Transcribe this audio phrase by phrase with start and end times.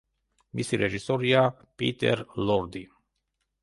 [0.59, 1.45] მისი რეჟისორია
[1.83, 2.87] პიტერ ლორდი.